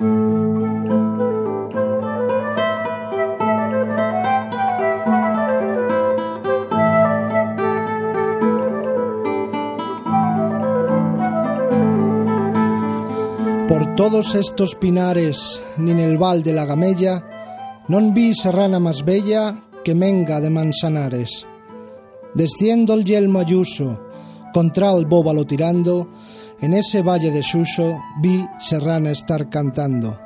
[0.00, 0.08] Por
[13.94, 17.20] todos estos pinares, nin el val de la Gamella,
[17.92, 21.44] non vi serrana máis bella que menga de Manzanares.
[22.32, 24.00] Desciendo el yelmo ayuso,
[24.56, 26.08] contra el bóbalo tirando,
[26.60, 30.18] en ese valle de Suso vi serrana estar cantando.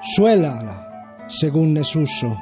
[0.00, 2.36] Suélala, según Nesuso,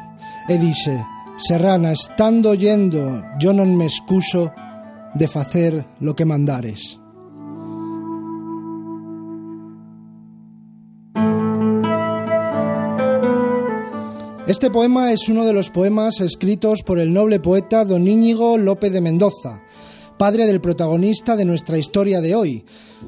[0.48, 1.04] e dice,
[1.36, 4.50] serrana, estando oyendo, yo non me excuso
[5.14, 6.98] de facer lo que mandares.
[14.46, 18.92] Este poema es uno de los poemas escritos por el noble poeta don Íñigo López
[18.92, 19.62] de Mendoza,
[20.22, 22.64] padre del protagonista de nuestra historia de hoy,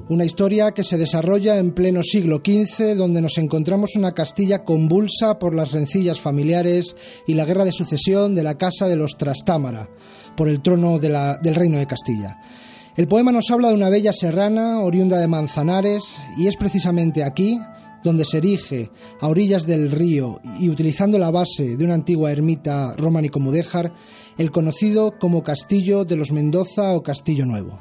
[0.09, 5.39] una historia que se desarrolla en pleno siglo XV, donde nos encontramos una Castilla convulsa
[5.39, 6.97] por las rencillas familiares
[7.29, 9.89] y la guerra de sucesión de la casa de los Trastámara
[10.37, 12.41] por el trono del reino de Castilla.
[12.97, 17.61] El poema nos habla de una bella serrana oriunda de Manzanares y es precisamente aquí,
[18.03, 18.91] donde se erige
[19.21, 23.93] a orillas del río y utilizando la base de una antigua ermita románico-mudéjar,
[24.39, 27.81] el conocido como Castillo de los Mendoza o Castillo Nuevo.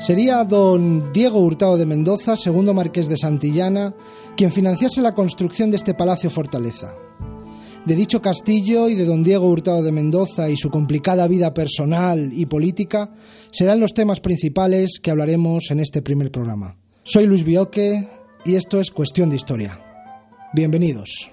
[0.00, 3.94] Sería don Diego Hurtado de Mendoza, segundo marqués de Santillana,
[4.36, 6.94] quien financiase la construcción de este palacio fortaleza.
[7.84, 12.32] De dicho castillo y de don Diego Hurtado de Mendoza y su complicada vida personal
[12.32, 13.10] y política
[13.50, 16.76] serán los temas principales que hablaremos en este primer programa.
[17.02, 18.08] Soy Luis Bioque
[18.44, 19.80] y esto es Cuestión de Historia.
[20.54, 21.30] Bienvenidos.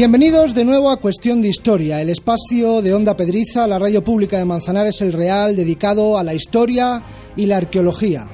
[0.00, 4.38] Bienvenidos de nuevo a Cuestión de Historia, el espacio de Onda Pedriza, la radio pública
[4.38, 7.02] de Manzanares el Real, dedicado a la historia
[7.36, 8.26] y la arqueología.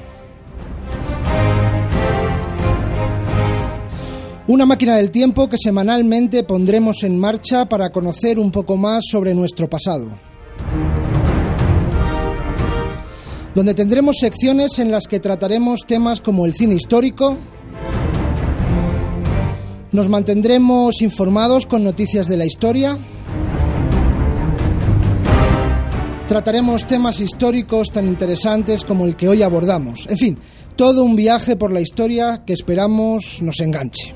[4.47, 9.35] Una máquina del tiempo que semanalmente pondremos en marcha para conocer un poco más sobre
[9.35, 10.09] nuestro pasado.
[13.57, 17.39] Donde tendremos secciones en las que trataremos temas como el cine histórico,
[19.97, 22.99] nos mantendremos informados con noticias de la historia,
[26.29, 30.39] trataremos temas históricos tan interesantes como el que hoy abordamos, en fin,
[30.77, 34.16] todo un viaje por la historia que esperamos nos enganche.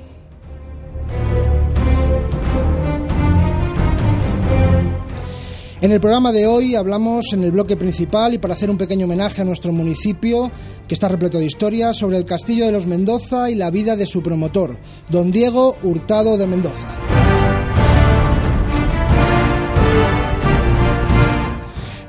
[5.83, 9.07] En el programa de hoy hablamos en el bloque principal y para hacer un pequeño
[9.07, 10.53] homenaje a nuestro municipio,
[10.87, 14.05] que está repleto de historias, sobre el castillo de los Mendoza y la vida de
[14.05, 14.79] su promotor,
[15.11, 16.95] don Diego Hurtado de Mendoza.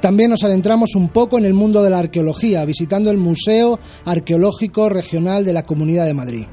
[0.02, 4.90] También nos adentramos un poco en el mundo de la arqueología, visitando el Museo Arqueológico
[4.90, 6.46] Regional de la Comunidad de Madrid.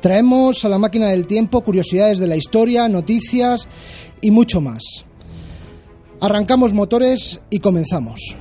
[0.00, 3.68] Traemos a la máquina del tiempo curiosidades de la historia, noticias
[4.20, 5.04] y mucho más.
[6.20, 8.36] Arrancamos motores y comenzamos.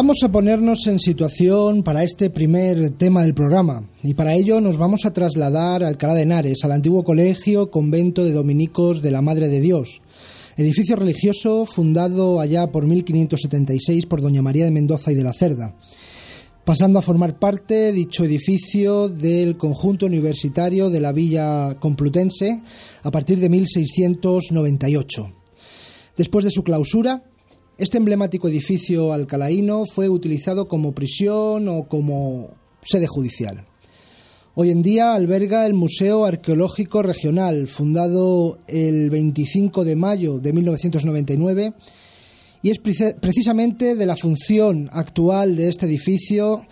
[0.00, 4.78] Vamos a ponernos en situación para este primer tema del programa y para ello nos
[4.78, 9.22] vamos a trasladar a Alcalá de Henares, al antiguo colegio convento de dominicos de la
[9.22, 10.00] Madre de Dios,
[10.56, 15.74] edificio religioso fundado allá por 1576 por doña María de Mendoza y de la Cerda,
[16.64, 22.62] pasando a formar parte dicho edificio del conjunto universitario de la Villa Complutense
[23.02, 25.32] a partir de 1698.
[26.16, 27.24] Después de su clausura,
[27.78, 32.50] este emblemático edificio alcalaíno fue utilizado como prisión o como
[32.82, 33.64] sede judicial.
[34.56, 41.74] Hoy en día alberga el Museo Arqueológico Regional, fundado el 25 de mayo de 1999,
[42.64, 46.66] y es precisamente de la función actual de este edificio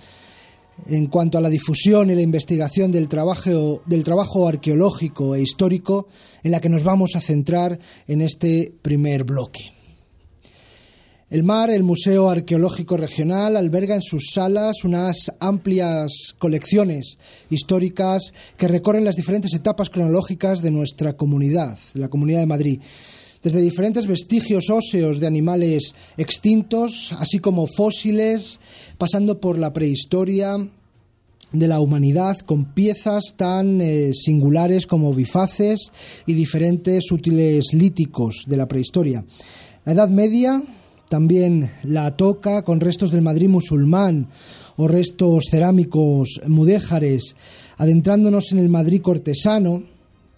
[0.88, 6.08] en cuanto a la difusión y la investigación del trabajo, del trabajo arqueológico e histórico
[6.43, 9.75] en la que nos vamos a centrar en este primer bloque.
[11.28, 17.19] El mar, el Museo Arqueológico Regional, alberga en sus salas unas amplias colecciones
[17.50, 22.81] históricas que recorren las diferentes etapas cronológicas de nuestra comunidad, de la Comunidad de Madrid.
[23.43, 28.61] Desde diferentes vestigios óseos de animales extintos, así como fósiles,
[28.96, 30.56] pasando por la prehistoria
[31.50, 35.90] de la humanidad con piezas tan eh, singulares como bifaces
[36.25, 39.25] y diferentes útiles líticos de la prehistoria.
[39.84, 40.62] La Edad Media,
[41.08, 44.29] también la toca con restos del Madrid musulmán
[44.76, 47.37] o restos cerámicos mudéjares,
[47.79, 49.82] adentrándonos en el Madrid cortesano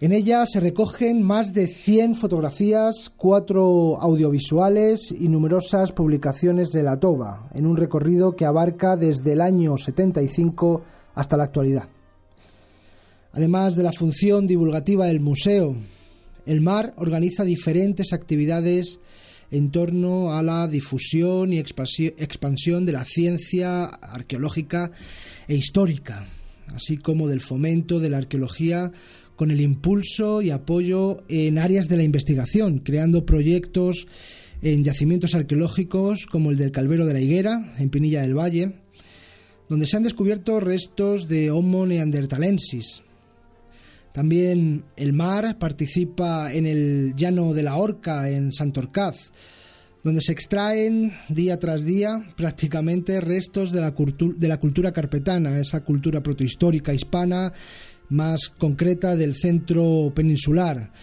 [0.02, 7.50] En ella se recogen más de 100 fotografías, cuatro audiovisuales y numerosas publicaciones de Latoba,
[7.56, 10.84] en un recorrido que abarca desde el año 75
[11.16, 11.88] hasta la actualidad.
[13.32, 15.76] Además de la función divulgativa del museo,
[16.46, 19.00] el MAR organiza diferentes actividades
[19.52, 24.92] en torno a la difusión y expansión de la ciencia arqueológica
[25.48, 26.26] e histórica,
[26.68, 28.92] así como del fomento de la arqueología
[29.36, 34.08] con el impulso y apoyo en áreas de la investigación, creando proyectos
[34.62, 38.74] en yacimientos arqueológicos como el del Calvero de la Higuera, en Pinilla del Valle,
[39.70, 43.02] donde se han descubierto restos de Homo neanderthalensis,
[44.16, 49.34] también el mar participa en el llano de la Horca, en Santorcaz,
[50.06, 55.84] donde se extraen día tras día prácticamente restos de la, de la cultura carpetana, esa
[55.84, 57.52] cultura protohistórica hispana
[58.08, 60.94] más concreta del centro peninsular.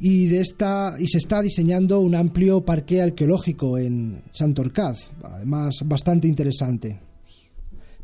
[0.00, 6.28] Y, de esta, y se está diseñando un amplio parque arqueológico en Santorcaz, además bastante
[6.28, 7.05] interesante.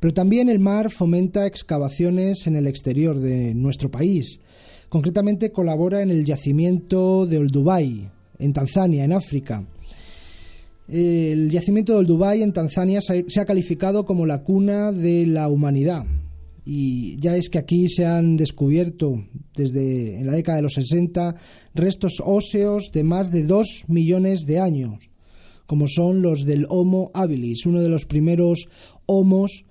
[0.02, 4.40] Pero también el mar fomenta excavaciones en el exterior de nuestro país.
[4.88, 8.10] Concretamente colabora en el yacimiento de Olduvai,
[8.40, 9.64] en Tanzania, en África.
[10.88, 16.04] El yacimiento de Olduvai en Tanzania se ha calificado como la cuna de la humanidad.
[16.66, 21.36] Y ya es que aquí se han descubierto desde en la década de los 60
[21.76, 25.10] restos óseos de más de 2 millones de años,
[25.66, 28.66] como son los del Homo habilis, uno de los primeros
[29.06, 29.64] homos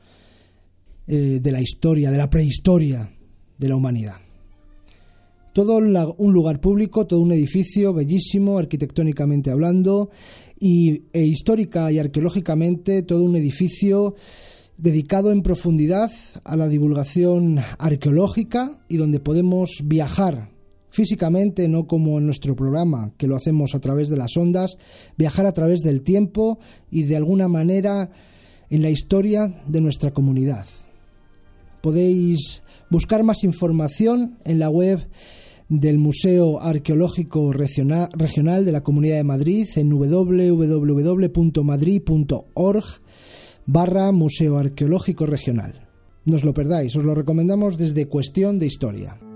[1.14, 3.12] eh, de la historia, de la prehistoria
[3.58, 4.16] de la humanidad.
[5.52, 10.10] Todo un lugar público, todo un edificio bellísimo, arquitectónicamente hablando,
[10.58, 14.16] y, e histórica y arqueológicamente, todo un edificio
[14.78, 16.12] dedicado en profundidad
[16.46, 20.50] a la divulgación arqueológica y donde podemos viajar
[20.92, 24.78] físicamente, no como en nuestro programa, que lo hacemos a través de las ondas,
[25.18, 26.58] viajar a través del tiempo
[26.90, 28.12] y de alguna manera
[28.70, 30.66] en la historia de nuestra comunidad.
[31.82, 35.08] Podéis buscar más información en la web
[35.70, 40.44] del Museo Arqueológico Regional de la Comunidad de Madrid en www.madrid.org
[43.66, 45.88] barra Museo Arqueológico Regional.
[46.26, 49.31] No os lo perdáis, os lo recomendamos desde Cuestión de Historia.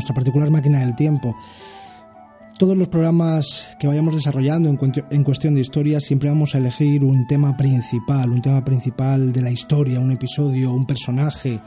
[0.00, 1.36] Nuestra particular máquina del tiempo.
[2.58, 7.26] Todos los programas que vayamos desarrollando en, cuestión de historia siempre vamos a elegir un
[7.26, 11.60] tema principal, un tema principal de la historia, un episodio, un personaje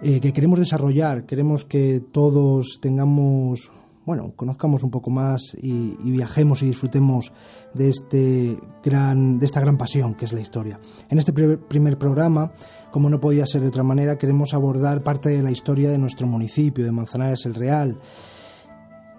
[0.00, 3.70] eh, que queremos desarrollar, queremos que todos tengamos,
[4.04, 7.32] bueno, conozcamos un poco más y, viajemos y disfrutemos
[7.72, 10.80] de, este gran, de esta gran pasión que es la historia.
[11.08, 12.52] En este primer programa,
[12.90, 16.26] como no podía ser de otra manera, queremos abordar parte de la historia de nuestro
[16.26, 17.98] municipio, de Manzanares el Real.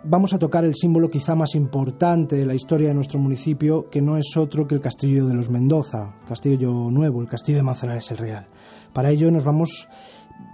[0.05, 4.01] Vamos a tocar el símbolo quizá más importante de la historia de nuestro municipio, que
[4.01, 8.11] no es otro que el Castillo de los Mendoza, Castillo Nuevo, el Castillo de Manzanares
[8.11, 8.47] el Real.
[8.91, 9.87] Para ello nos vamos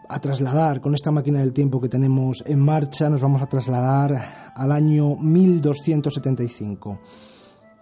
[0.07, 4.51] a trasladar, con esta máquina del tiempo que tenemos en marcha, nos vamos a trasladar
[4.55, 6.99] al año 1275.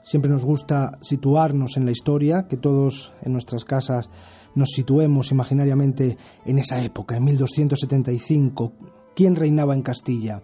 [0.03, 4.09] Siempre nos gusta situarnos en la historia, que todos en nuestras casas
[4.55, 8.73] nos situemos imaginariamente en esa época, en 1275.
[9.15, 10.41] ¿Quién reinaba en Castilla?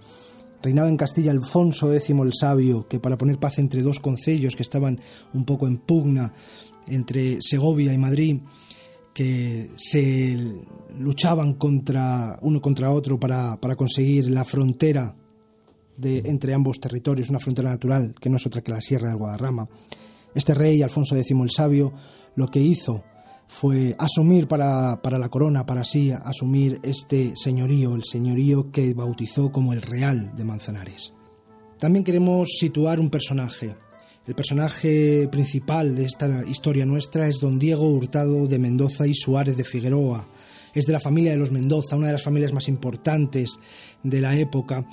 [0.62, 4.64] Reinaba en Castilla Alfonso X el Sabio, que para poner paz entre dos concellos que
[4.64, 5.00] estaban
[5.34, 6.32] un poco en pugna
[6.88, 8.42] entre Segovia y Madrid,
[9.14, 10.38] que se
[11.00, 15.16] luchaban contra uno contra otro para, conseguir la frontera
[15.98, 19.18] de, entre ambos territorios, una frontera natural que no es otra que la Sierra del
[19.18, 19.68] Guadarrama.
[20.34, 21.94] Este rey, Alfonso X el Sabio,
[22.36, 23.04] lo que hizo
[23.48, 29.52] fue asumir para, para la corona, para así asumir este señorío, el señorío que bautizó
[29.52, 31.14] como el Real de Manzanares.
[31.78, 33.76] También queremos situar un personaje,
[34.26, 39.58] el personaje principal de esta historia nuestra es don Diego Hurtado de Mendoza y Suárez
[39.58, 40.26] de Figueroa.
[40.74, 43.60] Es de la familia de los Mendoza, una de las familias más importantes
[44.04, 44.86] de la época.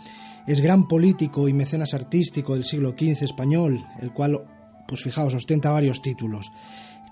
[0.47, 4.43] Es gran político y mecenas artístico del siglo XV español, el cual,
[4.87, 6.51] pues fijaos, ostenta varios títulos,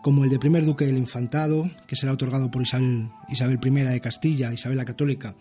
[0.02, 4.00] como el de primer duque del infantado, que será otorgado por Isabel, Isabel I de
[4.00, 5.34] Castilla, Isabel la Católica,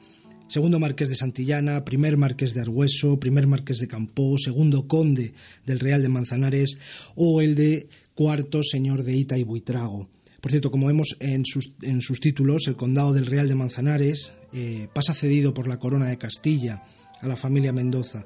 [0.47, 5.33] segundo marqués de Santillana, primer marqués de Argüeso, primer marqués de Campó, segundo conde
[5.65, 6.77] del Real de Manzanares
[7.15, 10.09] o el de cuarto señor de Ita y Buitrago.
[10.41, 15.13] Por cierto, como vemos en sus, títulos, el condado del Real de Manzanares eh, pasa
[15.13, 16.83] cedido por la corona de Castilla
[17.21, 18.25] a la familia Mendoza.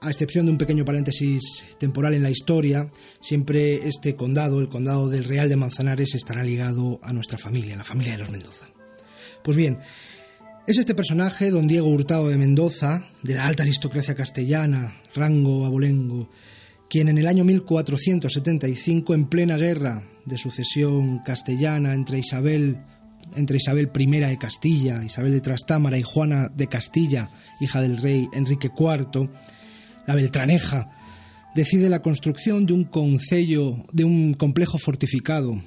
[0.00, 2.88] A excepción de un pequeño paréntesis temporal en la historia,
[3.20, 7.84] siempre este condado, el condado del Real de Manzanares, estará ligado a nuestra familia, la
[7.84, 8.66] familia de los Mendoza.
[9.42, 9.78] Pues bien,
[10.68, 16.28] es este personaje, don Diego Hurtado de Mendoza, de la alta aristocracia castellana, rango abolengo,
[16.88, 22.78] quien en el año 1475, en plena guerra de sucesión castellana entre Isabel,
[23.36, 27.30] entre Isabel I de Castilla, Isabel de Trastámara y Juana de Castilla,
[27.60, 29.28] hija del rey Enrique IV,
[30.06, 30.90] la Beltraneja,
[31.54, 35.60] decide la construcción de un concello, de un complejo fortificado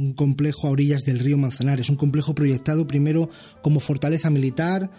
[0.00, 3.28] un complejo a orillas del río Manzanares, un complejo proyectado primero
[3.62, 4.90] como fortaleza militar,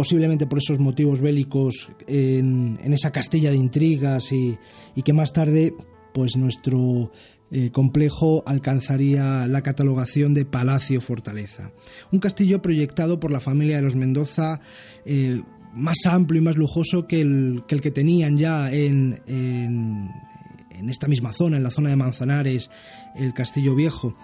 [0.00, 4.56] posiblemente por esos motivos bélicos en, esa Castilla de intrigas y,
[5.04, 5.74] que más tarde
[6.14, 7.12] pues nuestro
[7.50, 11.70] eh, complejo alcanzaría la catalogación de Palacio Fortaleza.
[12.12, 14.62] Un castillo proyectado por la familia de los Mendoza
[15.04, 15.42] eh,
[15.74, 21.58] más amplio y más lujoso que el que, tenían ya en, en esta misma zona,
[21.58, 22.70] en la zona de Manzanares,
[23.16, 24.16] el Castillo Viejo.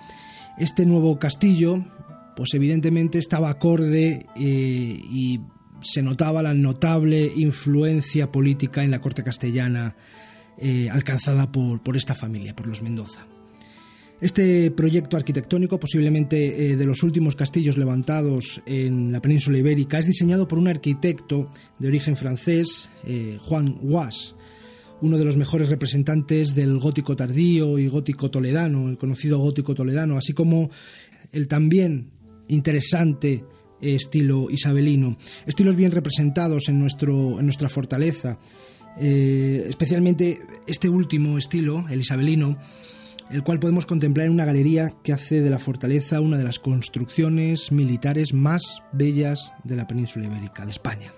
[0.57, 1.85] Este nuevo castillo,
[2.35, 5.41] pues evidentemente estaba acorde eh, y
[5.81, 9.97] se notaba la notable influencia política en la corte castellana
[10.59, 13.27] eh, alcanzada por, por, esta familia, por los Mendoza.
[14.21, 20.07] Este proyecto arquitectónico, posiblemente eh, de los últimos castillos levantados en la península ibérica, es
[20.07, 22.89] diseñado por un arquitecto de origen francés,
[23.41, 24.35] Juan Guas,
[25.01, 30.17] uno de los mejores representantes del gótico tardío y gótico toledano, el conocido gótico toledano,
[30.17, 30.71] así como
[31.33, 32.11] el también
[32.49, 33.45] interesante
[33.81, 35.17] estilo isabelino.
[35.47, 38.39] Estilos bien representados en, nuestro, en nuestra fortaleza,
[38.99, 42.57] eh, especialmente este último estilo, el isabelino,
[43.31, 46.59] el cual podemos contemplar en una galería que hace de la fortaleza una de las
[46.59, 51.13] construcciones militares más bellas de la península ibérica, de España.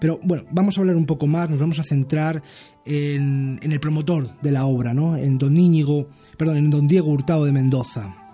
[0.00, 2.42] Pero bueno, vamos a hablar un poco más, nos vamos a centrar
[2.84, 5.16] en, el promotor de la obra, ¿no?
[5.16, 8.25] En don Íñigo, perdón, en don Diego Hurtado de Mendoza.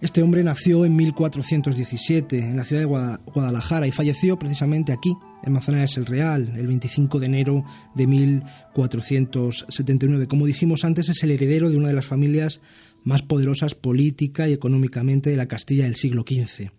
[0.00, 5.52] Este hombre nació en 1417 en la ciudad de Guadalajara y falleció precisamente aquí, en
[5.52, 10.26] Manzanares el Real, el 25 de enero de 1479.
[10.26, 12.60] Como dijimos antes, es el heredero de una de las familias
[13.04, 16.70] más poderosas política y económicamente de la Castilla del siglo XV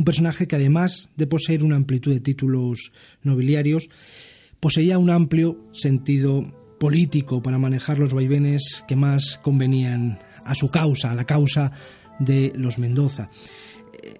[0.00, 2.90] un personaje que además de poseer una amplitud de títulos
[3.22, 3.90] nobiliarios,
[4.58, 6.42] poseía un amplio sentido
[6.80, 11.70] político para manejar los vaivenes que más convenían a su causa, a la causa
[12.20, 13.30] de los Mendoza.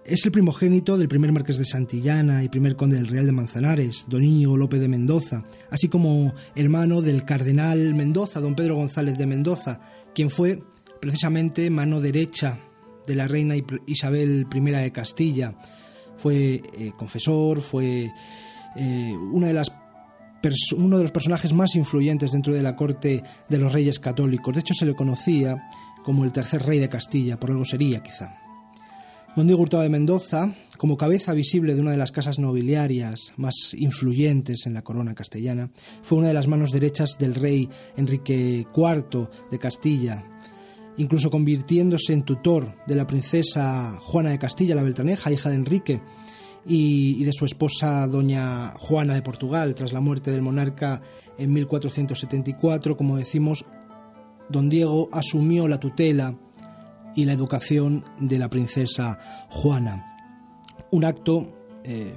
[0.05, 4.07] Es el primogénito del primer marqués de Santillana y primer conde del Real de Manzanares,
[4.09, 9.27] don Íñigo López de Mendoza, así como hermano del cardenal Mendoza, don Pedro González de
[9.27, 9.81] Mendoza,
[10.15, 10.63] quien fue
[11.01, 12.59] precisamente mano derecha
[13.07, 13.55] de la reina
[13.87, 15.55] Isabel I de Castilla.
[16.17, 18.11] Fue eh, confesor, fue
[18.77, 19.73] eh, de las
[20.77, 24.55] uno de los personajes más influyentes dentro de la corte de los reyes católicos.
[24.55, 25.69] De hecho, se le conocía
[26.05, 28.37] como el tercer rey de Castilla, por algo sería quizá.
[29.37, 33.75] Don Diego Hurtado de Mendoza, como cabeza visible de una de las casas nobiliarias más
[33.75, 35.71] influyentes en la corona castellana,
[36.03, 40.25] fue una de las manos derechas del rey Enrique IV de Castilla,
[40.97, 46.01] incluso convirtiéndose en tutor de la princesa Juana de Castilla la Beltraneja, hija de Enrique,
[46.67, 51.03] y, de su esposa doña Juana de Portugal, tras la muerte del monarca
[51.39, 53.65] en 1474, como decimos,
[54.51, 56.37] don Diego asumió la tutela
[57.15, 60.07] y la educación de la princesa Juana.
[60.91, 62.17] Un acto eh,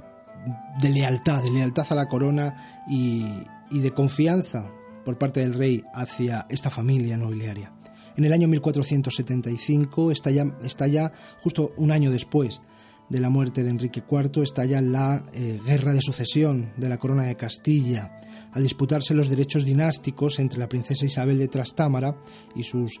[0.80, 3.24] de lealtad, de lealtad a la corona y,
[3.70, 4.70] de confianza
[5.04, 7.72] por parte del rey hacia esta familia nobiliaria.
[8.16, 12.60] En el año 1475 está ya, está ya justo un año después
[13.08, 17.24] de la muerte de Enrique IV, estalla la eh, guerra de sucesión de la corona
[17.24, 18.16] de Castilla,
[18.54, 22.16] al disputarse los derechos dinásticos entre la princesa Isabel de Trastámara
[22.54, 23.00] y sus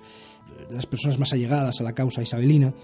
[0.70, 2.74] las personas más allegadas a la causa isabelina,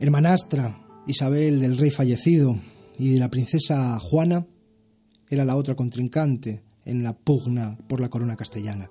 [0.00, 2.58] hermanastra Isabel del rey fallecido
[2.98, 4.46] y de la princesa Juana,
[5.28, 8.90] era la otra contrincante en la pugna por la corona castellana.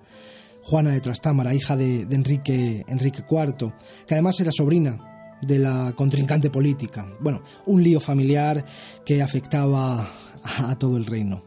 [0.63, 3.73] Juana de Trastámara, hija de, Enrique, Enrique IV,
[4.05, 7.07] que además era sobrina de la contrincante política.
[7.21, 8.65] Bueno, un lío familiar
[9.05, 10.07] que afectaba
[10.43, 11.46] a, todo el reino.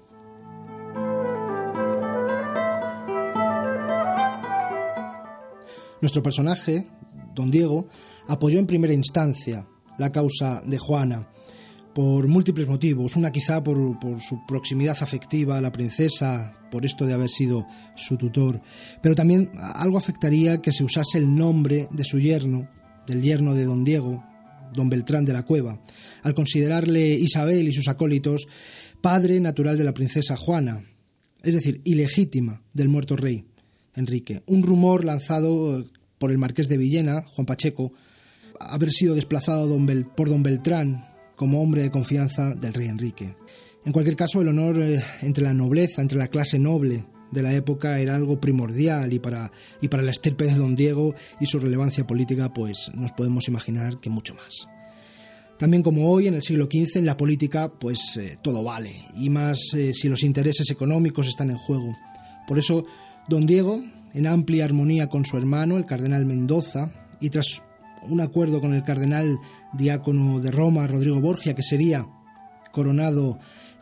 [6.01, 6.87] Nuestro personaje,
[7.35, 7.89] don Diego,
[8.27, 9.67] apoyó en primera instancia
[9.99, 11.29] la causa de Juana
[11.95, 13.17] por múltiples motivos.
[13.17, 13.77] Una quizá por,
[14.21, 17.67] su proximidad afectiva a la princesa, por esto de haber sido
[17.97, 18.63] su tutor,
[19.03, 22.69] pero también algo afectaría que se usase el nombre de su yerno,
[23.07, 24.25] del yerno de don Diego,
[24.73, 25.83] don Beltrán de la Cueva,
[26.23, 28.47] al considerarle Isabel y sus acólitos
[29.03, 30.85] padre natural de la princesa Juana,
[31.43, 33.50] es decir, ilegítima del muerto rey
[34.01, 34.43] Enrique.
[34.47, 35.85] Un rumor lanzado
[36.19, 37.93] por el marqués de Villena, Juan Pacheco,
[38.59, 39.79] haber sido desplazado
[40.17, 43.35] por don Beltrán como hombre de confianza del rey Enrique.
[43.85, 47.55] En cualquier caso, el honor eh, entre la nobleza, entre la clase noble de la
[47.55, 51.59] época era algo primordial y para, y para la estirpe de don Diego y su
[51.59, 54.69] relevancia política, pues nos podemos imaginar que mucho más.
[55.59, 59.29] También como hoy, en el siglo XV, en la política, pues eh, todo vale, y
[59.29, 61.97] más eh, si los intereses económicos están en juego.
[62.47, 62.87] Por eso,
[63.31, 63.81] don Diego,
[64.13, 66.91] en amplia armonía con su hermano, el cardenal Mendoza,
[67.21, 67.63] y tras
[68.03, 69.39] un acuerdo con el cardenal
[69.73, 72.09] diácono de Roma, Rodrigo Borgia, que sería
[72.73, 73.39] coronado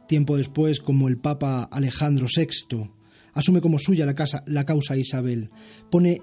[0.07, 2.91] tiempo después como el Papa Alejandro VI.
[3.33, 5.51] Asume como suya la, la causa Isabel.
[5.91, 6.21] Pone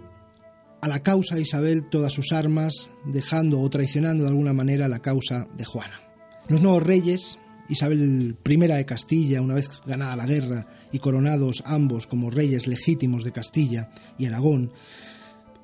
[0.81, 5.47] a la causa Isabel todas sus armas, dejando o traicionando de alguna manera la causa
[5.57, 5.99] de Juana.
[6.47, 12.07] Los nuevos reyes, Isabel I de Castilla, una vez ganada la guerra y coronados ambos
[12.07, 14.71] como reyes legítimos de Castilla y Aragón,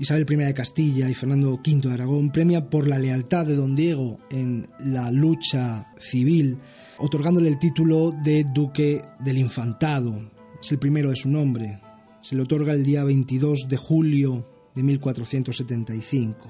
[0.01, 3.75] Isabel I de Castilla y Fernando V de Aragón premia por la lealtad de don
[3.75, 6.57] Diego en la lucha civil,
[6.97, 10.27] otorgándole el título de Duque del Infantado.
[10.59, 11.79] Es el primero de su nombre.
[12.21, 16.49] Se le otorga el día 22 de julio de 1475,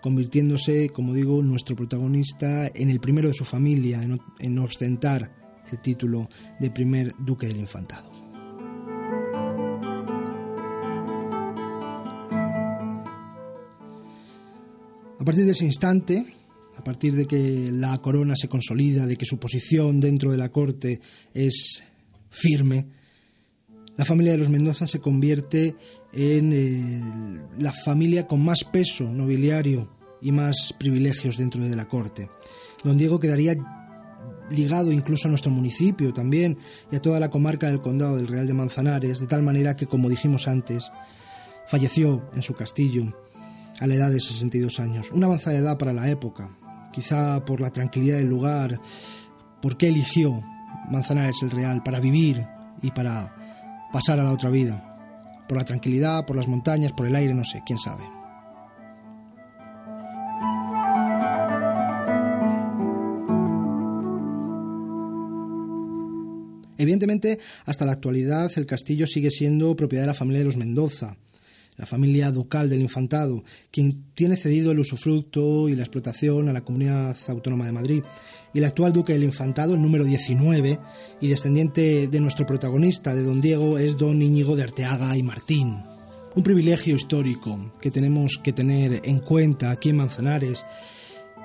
[0.00, 5.32] convirtiéndose, como digo, nuestro protagonista en el primero de su familia en, ostentar
[5.70, 6.28] el título
[6.60, 8.10] de primer Duque del Infantado.
[15.20, 16.34] A partir de ese instante,
[16.76, 20.48] a partir de que la corona se consolida, de que su posición dentro de la
[20.48, 21.00] corte
[21.34, 21.82] es
[22.30, 22.86] firme,
[23.98, 25.74] la familia de los Mendoza se convierte
[26.12, 29.88] en eh, la familia con más peso nobiliario
[30.20, 32.28] y más privilegios dentro de la corte.
[32.84, 33.56] Don Diego quedaría
[34.50, 36.58] ligado incluso a nuestro municipio también
[36.90, 39.86] y a toda la comarca del condado del Real de Manzanares, de tal manera que,
[39.86, 40.90] como dijimos antes,
[41.66, 43.14] falleció en su castillo
[43.80, 45.10] a la edad de 62 años.
[45.12, 46.50] Una avanzada edad para la época,
[46.92, 48.80] quizá por la tranquilidad del lugar,
[49.60, 50.42] por qué eligió
[50.90, 52.46] Manzanares el Real para vivir
[52.82, 54.87] y para pasar a la otra vida.
[55.48, 58.04] Por la tranquilidad, por las montañas, por el aire, no sé, quién sabe.
[66.78, 71.16] Evidentemente, hasta la actualidad el castillo sigue siendo propiedad de la familia de los Mendoza,
[71.78, 76.60] la familia ducal del infantado, quien tiene cedido el usufructo y la explotación a la
[76.60, 78.02] Comunidad Autónoma de Madrid.
[78.52, 80.78] Y el actual duque del infantado, el número 19,
[81.20, 85.78] y descendiente de nuestro protagonista, de don Diego, es don Íñigo de Arteaga y Martín.
[86.34, 90.64] Un privilegio histórico que tenemos que tener en cuenta aquí en Manzanares,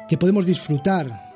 [0.09, 1.32] que podemos disfrutar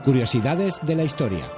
[0.03, 1.49] Curiosidades de la historia.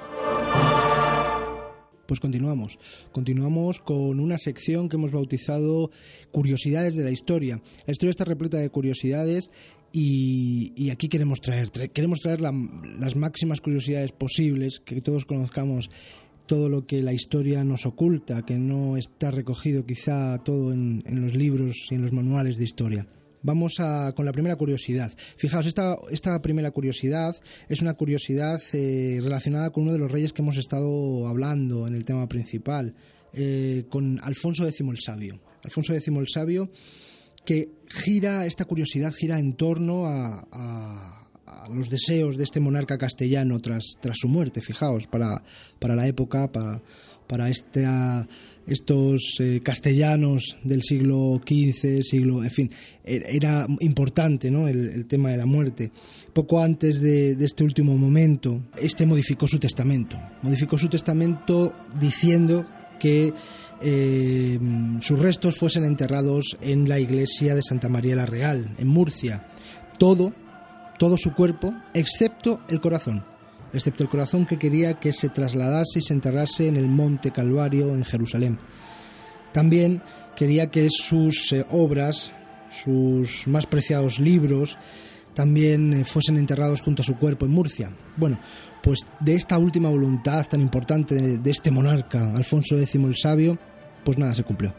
[2.06, 2.78] Pues continuamos.
[3.12, 5.90] Continuamos con una sección que hemos bautizado
[6.30, 7.60] Curiosidades de la historia.
[7.88, 9.50] La historia está repleta de curiosidades
[9.92, 15.90] y, aquí queremos traer, queremos traer las máximas curiosidades posibles, que todos conozcamos
[16.46, 21.34] todo lo que la historia nos oculta, que no está recogido quizá todo en los
[21.34, 23.08] libros y en los manuales de historia.
[23.46, 25.14] Vamos a, con la primera curiosidad.
[25.38, 27.36] Fijaos, esta, esta primera curiosidad
[27.70, 31.94] es una curiosidad eh, relacionada con uno de los reyes que hemos estado hablando en
[31.94, 32.96] el tema principal,
[33.34, 35.40] eh, con Alfonso X el Sabio.
[35.64, 36.72] Alfonso X el Sabio,
[37.46, 41.22] que gira, esta curiosidad gira en torno a,
[41.72, 45.44] los deseos de este monarca castellano tras, tras su muerte, fijaos, para,
[45.80, 46.82] para la época, para,
[47.28, 47.50] para
[48.68, 52.72] estos eh, castellanos del siglo XV, siglo, en fin,
[53.04, 54.68] e, era importante ¿no?
[54.68, 55.92] el, tema de la muerte.
[56.34, 60.18] Poco antes de, este último momento, este modificó su testamento.
[60.42, 62.66] Modificó su testamento diciendo
[63.00, 63.34] que
[63.82, 64.60] eh,
[65.02, 69.48] sus restos fuesen enterrados en la iglesia de Santa María la Real, en Murcia.
[70.00, 70.34] Todo,
[70.98, 73.35] todo su cuerpo, excepto el corazón
[73.76, 77.94] excepto el corazón que quería que se trasladase y se enterrase en el monte Calvario
[77.94, 78.58] en Jerusalén.
[79.52, 80.02] También
[80.36, 82.34] quería que sus eh, obras,
[82.70, 84.78] sus más preciados libros,
[85.34, 87.92] también eh, fuesen enterrados junto a su cuerpo en Murcia.
[88.18, 88.40] Bueno,
[88.82, 93.58] pues de esta última voluntad tan importante de, este monarca, Alfonso X el Sabio,
[94.04, 94.74] pues nada se cumplió.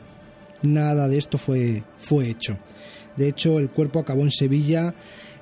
[0.62, 2.58] Nada de esto fue, fue hecho.
[3.16, 4.94] De hecho, el cuerpo acabó en Sevilla,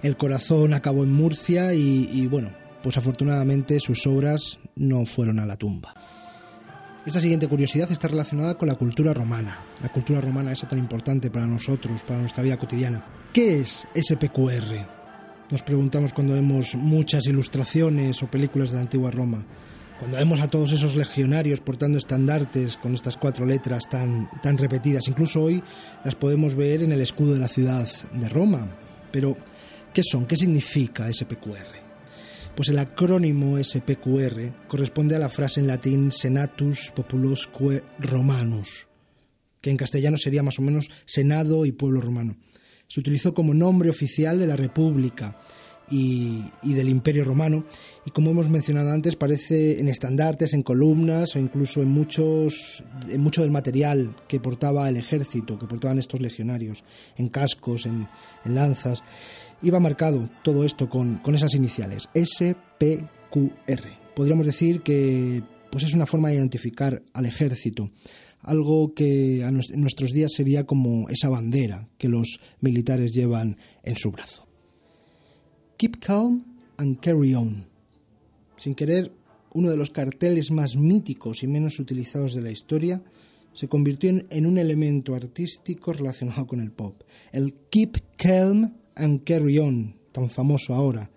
[0.02, 2.52] el corazón acabó en Murcia y bueno,
[2.84, 5.94] pues afortunadamente sus obras no fueron a la tumba.
[7.06, 11.30] Esta siguiente curiosidad está relacionada con la cultura romana, la cultura romana esa tan importante
[11.30, 13.02] para nosotros, para nuestra vida cotidiana.
[13.32, 14.86] ¿Qué es SPQR?
[15.50, 19.46] Nos preguntamos cuando vemos muchas ilustraciones o películas de la antigua Roma,
[19.98, 25.08] cuando vemos a todos esos legionarios portando estandartes con estas cuatro letras tan, tan repetidas,
[25.08, 25.62] incluso hoy
[26.04, 28.76] las podemos ver en el escudo de la ciudad de Roma.
[29.10, 29.38] Pero,
[29.94, 30.26] ¿qué son?
[30.26, 31.83] ¿Qué significa SPQR?
[32.56, 38.86] Pues el acrónimo SPQR corresponde a la frase en latín Senatus Populosque Romanus,
[39.60, 42.36] que en castellano sería más o menos Senado y Pueblo Romano.
[42.86, 45.36] Se utilizó como nombre oficial de la República
[45.90, 47.64] y, del Imperio Romano
[48.06, 52.84] y como hemos mencionado antes parece en estandartes, en columnas o incluso en, muchos,
[53.18, 56.84] mucho del material que portaba el ejército, que portaban estos legionarios,
[57.16, 58.06] en cascos, en
[58.44, 59.02] lanzas
[59.62, 63.82] iba marcado todo esto con, esas iniciales, SPQR.
[64.14, 67.90] Podríamos decir que pues es una forma de identificar al ejército,
[68.40, 74.10] algo que en nuestros días sería como esa bandera que los militares llevan en su
[74.12, 74.46] brazo.
[75.76, 76.44] Keep calm
[76.76, 77.66] and carry on.
[78.56, 79.10] Sin querer,
[79.52, 83.02] uno de los carteles más míticos y menos utilizados de la historia
[83.52, 87.02] se convirtió en un elemento artístico relacionado con el pop.
[87.32, 91.10] El Keep Calm and carry on, tan famoso ahora,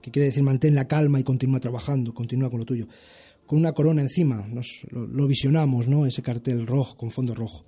[0.00, 2.86] que quiere decir mantén la calma y continúa trabajando, continúa con lo tuyo.
[3.46, 6.06] Con una corona encima, nos, lo, visionamos, ¿no?
[6.06, 7.64] Ese cartel rojo, con fondo rojo.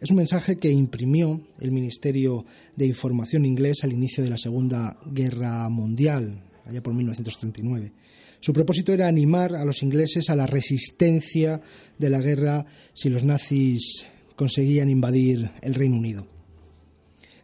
[0.00, 2.44] Es un mensaje que imprimió el Ministerio
[2.76, 7.92] de Información inglés al inicio de la Segunda Guerra Mundial, allá por 1939.
[8.40, 11.60] Su propósito era animar a los ingleses a la resistencia
[11.98, 12.64] de la guerra
[12.94, 16.24] si los nazis conseguían invadir el Reino Unido.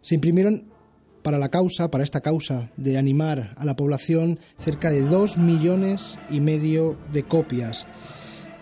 [0.00, 0.73] Se imprimieron
[1.24, 6.18] para la causa, para esta causa de animar a la población, cerca de dos millones
[6.28, 7.86] y medio de copias.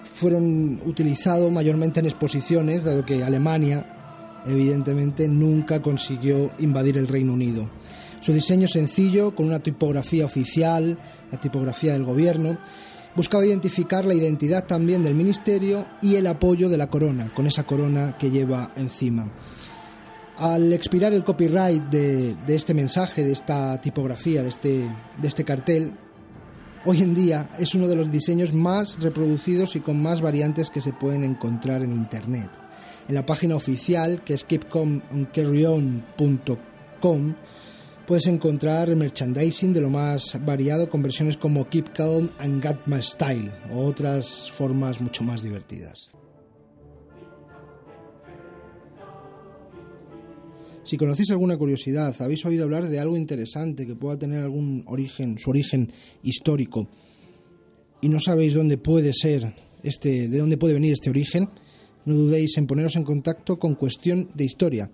[0.04, 7.68] fueron utilizados mayormente en exposiciones, dado que Alemania, evidentemente, nunca consiguió invadir el Reino Unido.
[8.20, 10.98] Su diseño sencillo, con una tipografía oficial,
[11.32, 12.58] la tipografía del gobierno,
[13.16, 17.64] buscaba identificar la identidad también del ministerio y el apoyo de la corona, con esa
[17.64, 19.32] corona que lleva encima.
[20.36, 24.88] Al expirar el copyright de, este mensaje, de esta tipografía, de este,
[25.20, 25.92] de este cartel,
[26.86, 30.80] hoy en día es uno de los diseños más reproducidos y con más variantes que
[30.80, 32.50] se pueden encontrar en Internet.
[33.08, 37.34] En la página oficial, que es keepcomandcarryon.com,
[38.06, 43.02] puedes encontrar merchandising de lo más variado con versiones como Keep Calm and Got My
[43.02, 46.10] Style o otras formas mucho más divertidas.
[50.84, 55.38] Si conocéis alguna curiosidad, habéis oído hablar de algo interesante que pueda tener algún origen,
[55.38, 55.92] su origen
[56.22, 56.88] histórico,
[58.00, 61.48] y no sabéis dónde puede ser este, de dónde puede venir este origen,
[62.04, 64.90] no dudéis en poneros en contacto con Cuestión de Historia.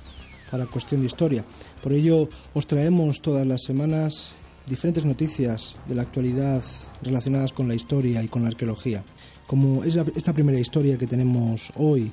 [0.50, 1.46] para cuestión de historia.
[1.84, 4.34] Por ello os traemos todas las semanas
[4.66, 6.64] diferentes noticias de la actualidad
[7.04, 9.04] relacionadas con la historia y con la arqueología.
[9.46, 12.12] Como es esta primera historia que tenemos hoy,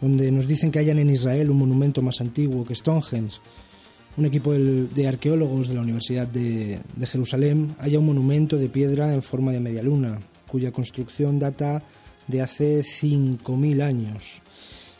[0.00, 3.40] donde nos dicen que hayan en Israel un monumento más antiguo que Stonehenge,
[4.18, 9.12] un equipo de arqueólogos de la Universidad de, de Jerusalén haya un monumento de piedra
[9.12, 11.82] en forma de media luna, cuya construcción data
[12.26, 14.42] de hace 5.000 años.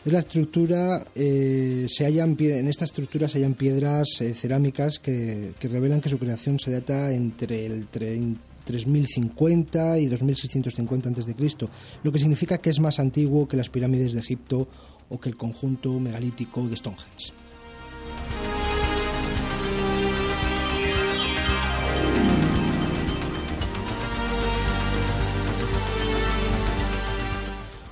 [0.07, 5.99] La estructura, eh, se hallan, en esta estructura se hallan piedras eh, cerámicas que, revelan
[5.99, 11.35] que su creación se data entre el 3050 y 2650 a.C.,
[12.03, 14.69] lo que significa que es más antiguo que las pirámides de Egipto
[15.09, 17.36] o que el conjunto megalítico de Stonehenge.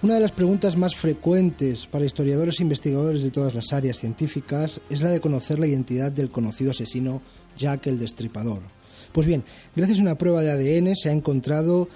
[0.05, 4.79] Una de las preguntas más frecuentes para historiadores e investigadores de todas las áreas científicas
[4.87, 7.23] es la de conocer la identidad del conocido asesino
[7.57, 8.61] Jack el Destripador.
[9.11, 9.43] Pues bien,
[9.75, 11.89] gracias a una prueba de ADN se ha encontrado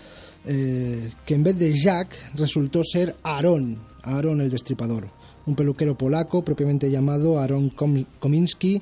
[0.48, 5.12] eh, que en vez de Jack resultó ser Aaron, Aaron el Destripador,
[5.46, 8.82] un peluquero polaco propiamente llamado Aaron Kominski.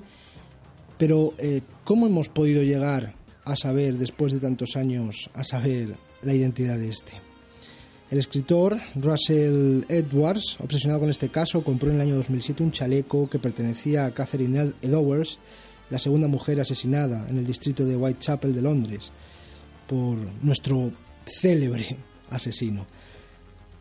[0.97, 3.13] Pero, eh, ¿cómo hemos podido llegar
[3.43, 7.26] a saber, después de tantos años, a saber la identidad de este?
[8.09, 13.29] El escritor Russell Edwards, obsesionado con este caso, compró en el año 2007 un chaleco
[13.29, 15.39] que pertenecía a Catherine Edwards,
[15.89, 19.11] la segunda mujer asesinada en el distrito de Whitechapel de Londres,
[19.87, 20.91] por nuestro
[21.25, 21.97] célebre
[22.29, 22.85] asesino.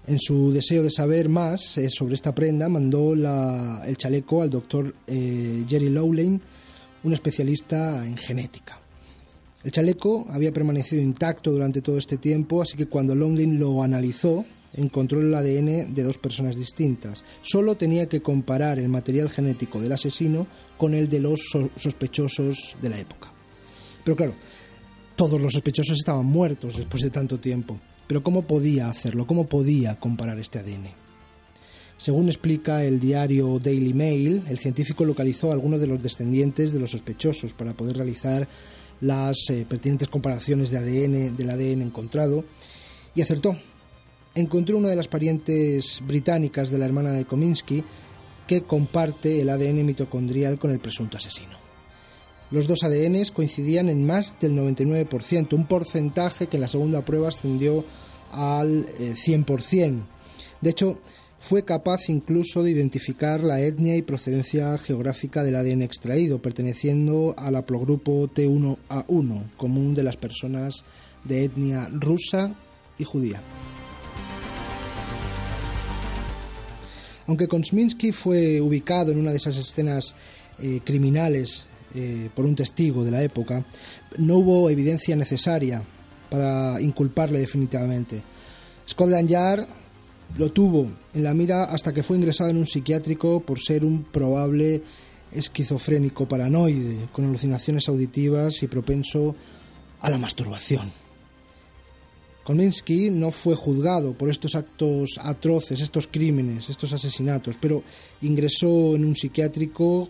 [0.09, 4.93] En su deseo de saber más eh, sobre esta prenda, mandó el chaleco al doctor
[5.07, 6.41] eh, Jerry Lowlane,
[7.05, 8.81] un especialista en genética.
[9.67, 14.45] El chaleco había permanecido intacto durante todo este tiempo, así que cuando Longlin lo analizó,
[14.75, 17.25] encontró el ADN de dos personas distintas.
[17.41, 20.47] Solo tenía que comparar el material genético del asesino
[20.79, 21.41] con el de los
[21.75, 23.33] sospechosos de la época.
[24.05, 24.35] Pero claro,
[25.17, 27.81] todos los sospechosos estaban muertos después de tanto tiempo.
[28.07, 29.27] Pero ¿cómo podía hacerlo?
[29.27, 31.07] ¿Cómo podía comparar este ADN?
[31.99, 36.79] Según explica el diario Daily Mail, el científico localizó a algunos de los descendientes de
[36.79, 38.47] los sospechosos para poder realizar
[39.01, 42.45] las eh, pertinentes comparaciones de ADN, del ADN encontrado
[43.15, 43.57] y acertó.
[44.35, 47.83] Encontró una de las parientes británicas de la hermana de Kominsky
[48.47, 51.57] que comparte el ADN mitocondrial con el presunto asesino.
[52.51, 57.29] Los dos ADNs coincidían en más del 99%, un porcentaje que en la segunda prueba
[57.29, 57.85] ascendió
[58.31, 59.83] al 100%.
[59.83, 60.03] Eh,
[60.61, 61.01] de hecho,
[61.47, 67.55] fue capaz incluso de identificar la etnia y procedencia geográfica del ADN extraído, perteneciendo al
[67.55, 70.85] haplogrupo T1A1, común de las personas
[71.23, 72.53] de etnia rusa
[72.99, 73.41] y judía.
[77.29, 80.17] Aunque Kosminski fue ubicado en una de esas escenas
[80.59, 83.65] eh, criminales eh, por un testigo de la época,
[84.19, 85.81] no hubo evidencia necesaria
[86.29, 88.21] para inculparle definitivamente.
[88.89, 89.86] Scotland Yard
[90.39, 94.05] lo tuvo en la mira hasta que fue ingresado en un psiquiátrico por ser un
[94.05, 94.83] probable
[95.33, 99.35] esquizofrénico paranoide, con alucinaciones auditivas y propenso
[100.01, 100.91] a la masturbación.
[102.45, 107.83] Kominsky no fue juzgado por estos actos atroces, estos crímenes, estos asesinatos, pero
[108.23, 110.09] ingresó en un psiquiátrico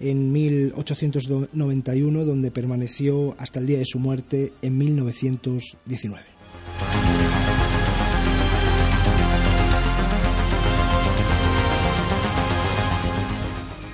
[0.00, 6.35] en 1891, donde permaneció hasta el día de su muerte en 1919.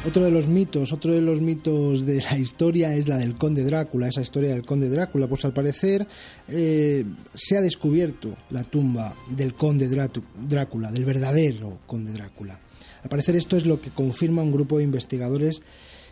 [0.05, 3.63] Otro de los mitos, otro de los mitos de la historia es la del conde
[3.63, 5.29] Drácula, esa historia del conde Drácula.
[5.29, 6.09] Pues al parecer
[6.49, 12.59] eh, se ha descubierto la tumba del conde Drácula, del verdadero conde Drácula.
[13.05, 15.63] Al parecer esto es lo que confirma un grupo de investigadores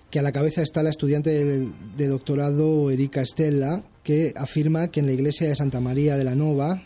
[0.09, 1.31] que a la cabeza está la estudiante
[1.97, 6.37] de, doctorado Erika Stella, que afirma que en la iglesia de Santa María de la
[6.37, 6.83] Nova,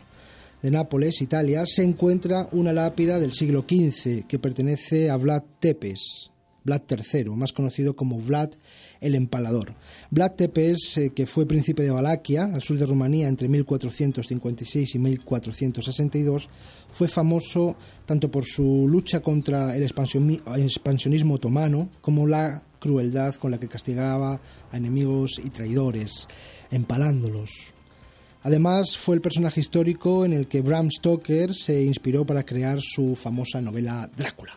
[0.62, 6.33] de Nápoles, Italia, se encuentra una lápida del siglo XV que pertenece a Vlad Tepes,
[6.64, 8.50] Vlad III, más conocido como Vlad
[9.00, 9.74] el Empalador.
[10.10, 14.98] Vlad Tepes, eh, que fue príncipe de Valaquia, al sur de Rumanía, entre 1456 y
[14.98, 16.48] 1462,
[16.92, 23.58] fue famoso tanto por su lucha contra el expansionismo otomano como la crueldad con la
[23.58, 26.28] que castigaba a enemigos y traidores,
[26.70, 27.74] empalándolos.
[28.42, 33.16] Además, fue el personaje histórico en el que Bram Stoker se inspiró para crear su
[33.16, 34.52] famosa novela Drácula.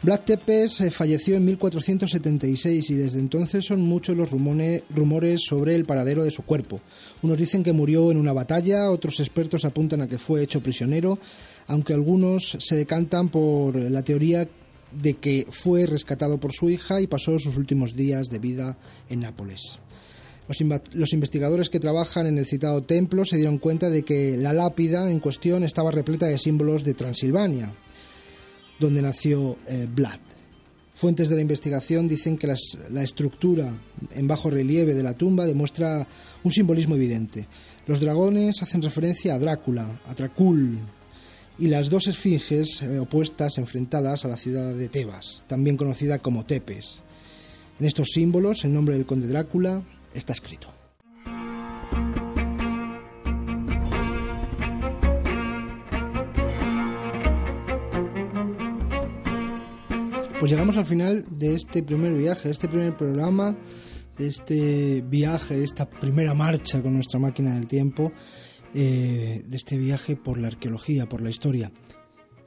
[0.00, 5.84] Vlad Tepes eh, falleció en 1476 y desde entonces son muchos los rumores sobre el
[5.84, 6.80] paradero de su cuerpo.
[7.22, 11.18] Unos dicen que murió en una batalla, otros expertos apuntan a que fue hecho prisionero,
[11.66, 14.48] aunque algunos se decantan por la teoría
[14.92, 18.78] de que fue rescatado por su hija y pasó sus últimos días de vida
[19.10, 19.80] en Nápoles.
[20.94, 25.10] Los, investigadores que trabajan en el citado templo se dieron cuenta de que la lápida
[25.10, 27.70] en cuestión estaba repleta de símbolos de Transilvania,
[28.78, 30.20] donde nació eh, Vlad.
[30.94, 32.52] Fuentes de la investigación dicen que
[32.90, 33.72] la estructura
[34.14, 36.06] en bajo relieve de la tumba demuestra
[36.42, 37.46] un simbolismo evidente.
[37.86, 40.76] Los dragones hacen referencia a Drácula, a Tracul,
[41.58, 46.44] y las dos esfinges eh, opuestas enfrentadas a la ciudad de Tebas, también conocida como
[46.44, 46.98] Tepes.
[47.78, 49.82] En estos símbolos el nombre del conde Drácula
[50.14, 50.77] está escrito.
[60.38, 63.56] Pues llegamos al final de este primer viaje, de este primer programa,
[64.16, 68.12] de este viaje, de esta primera marcha con nuestra máquina del tiempo,
[68.72, 71.72] eh, de este viaje por la arqueología, por la historia.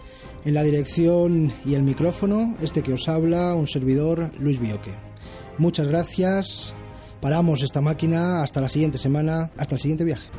[0.47, 4.93] en la dirección y el micrófono, este que os habla, un servidor, Luis Bioque.
[5.59, 6.75] Muchas gracias,
[7.21, 10.31] paramos esta máquina hasta la siguiente semana, hasta el siguiente viaje.